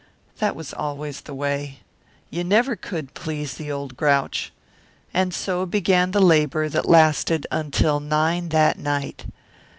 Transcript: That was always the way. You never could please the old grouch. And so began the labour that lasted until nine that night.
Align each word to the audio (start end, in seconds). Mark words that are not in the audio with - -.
That 0.39 0.55
was 0.55 0.73
always 0.73 1.21
the 1.21 1.35
way. 1.35 1.81
You 2.31 2.43
never 2.43 2.75
could 2.75 3.13
please 3.13 3.53
the 3.53 3.71
old 3.71 3.95
grouch. 3.95 4.51
And 5.13 5.31
so 5.31 5.63
began 5.67 6.09
the 6.09 6.19
labour 6.19 6.69
that 6.69 6.89
lasted 6.89 7.45
until 7.51 7.99
nine 7.99 8.49
that 8.49 8.79
night. 8.79 9.25